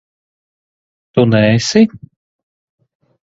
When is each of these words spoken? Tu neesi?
Tu 1.11 1.25
neesi? 1.31 1.81